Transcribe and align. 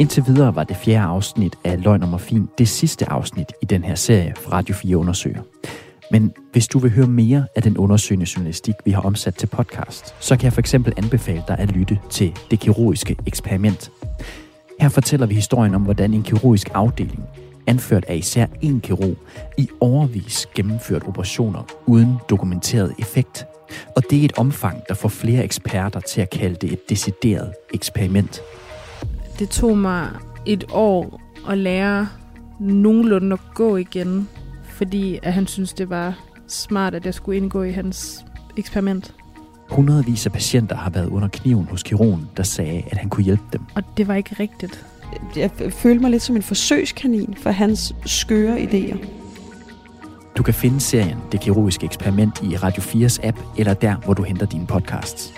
Indtil 0.00 0.26
videre 0.26 0.54
var 0.54 0.64
det 0.64 0.76
fjerde 0.76 1.06
afsnit 1.06 1.56
af 1.64 1.82
Løgn 1.82 2.02
og 2.02 2.08
Morfin 2.08 2.48
det 2.58 2.68
sidste 2.68 3.10
afsnit 3.10 3.52
i 3.62 3.64
den 3.64 3.84
her 3.84 3.94
serie 3.94 4.34
fra 4.36 4.52
Radio 4.52 4.74
4 4.74 4.96
Undersøger. 4.96 5.42
Men 6.10 6.32
hvis 6.52 6.68
du 6.68 6.78
vil 6.78 6.90
høre 6.90 7.06
mere 7.06 7.46
af 7.56 7.62
den 7.62 7.78
undersøgende 7.78 8.26
journalistik, 8.36 8.74
vi 8.84 8.90
har 8.90 9.00
omsat 9.00 9.34
til 9.34 9.46
podcast, 9.46 10.14
så 10.20 10.36
kan 10.36 10.44
jeg 10.44 10.52
for 10.52 10.60
eksempel 10.60 10.92
anbefale 10.96 11.42
dig 11.48 11.58
at 11.58 11.72
lytte 11.72 11.98
til 12.10 12.36
Det 12.50 12.60
Kirurgiske 12.60 13.16
Eksperiment. 13.26 13.90
Her 14.80 14.88
fortæller 14.88 15.26
vi 15.26 15.34
historien 15.34 15.74
om, 15.74 15.82
hvordan 15.82 16.14
en 16.14 16.22
kirurgisk 16.22 16.70
afdeling, 16.74 17.22
anført 17.70 18.04
af 18.08 18.16
især 18.16 18.46
en 18.60 18.80
kirurg, 18.80 19.16
i 19.58 19.68
overvis 19.80 20.48
gennemført 20.54 21.02
operationer 21.08 21.62
uden 21.86 22.16
dokumenteret 22.30 22.94
effekt. 22.98 23.44
Og 23.96 24.02
det 24.10 24.20
er 24.20 24.24
et 24.24 24.38
omfang, 24.38 24.82
der 24.88 24.94
får 24.94 25.08
flere 25.08 25.44
eksperter 25.44 26.00
til 26.00 26.20
at 26.20 26.30
kalde 26.30 26.54
det 26.54 26.72
et 26.72 26.90
decideret 26.90 27.52
eksperiment. 27.74 28.40
Det 29.38 29.48
tog 29.48 29.78
mig 29.78 30.08
et 30.46 30.64
år 30.72 31.20
at 31.48 31.58
lære 31.58 32.08
nogenlunde 32.60 33.32
at 33.32 33.40
gå 33.54 33.76
igen, 33.76 34.28
fordi 34.64 35.18
at 35.22 35.32
han 35.32 35.46
synes 35.46 35.72
det 35.72 35.90
var 35.90 36.18
smart, 36.48 36.94
at 36.94 37.06
jeg 37.06 37.14
skulle 37.14 37.36
indgå 37.36 37.62
i 37.62 37.70
hans 37.70 38.24
eksperiment. 38.56 39.14
Hundredvis 39.70 40.26
af 40.26 40.32
patienter 40.32 40.76
har 40.76 40.90
været 40.90 41.06
under 41.06 41.28
kniven 41.28 41.64
hos 41.64 41.82
kirurgen, 41.82 42.28
der 42.36 42.42
sagde, 42.42 42.82
at 42.90 42.98
han 42.98 43.08
kunne 43.08 43.24
hjælpe 43.24 43.42
dem. 43.52 43.60
Og 43.74 43.82
det 43.96 44.08
var 44.08 44.14
ikke 44.14 44.36
rigtigt. 44.40 44.86
Jeg 45.36 45.50
følte 45.70 46.00
mig 46.00 46.10
lidt 46.10 46.22
som 46.22 46.36
en 46.36 46.42
forsøgskanin 46.42 47.34
for 47.42 47.50
hans 47.50 47.94
skøre 48.06 48.58
idéer. 48.58 49.06
Du 50.36 50.42
kan 50.42 50.54
finde 50.54 50.80
serien 50.80 51.18
Det 51.32 51.40
Kirurgiske 51.40 51.84
Eksperiment 51.86 52.42
i 52.42 52.56
Radio 52.56 52.82
4's 52.82 53.26
app, 53.26 53.38
eller 53.58 53.74
der, 53.74 53.96
hvor 53.96 54.14
du 54.14 54.22
henter 54.22 54.46
dine 54.46 54.66
podcasts. 54.66 55.34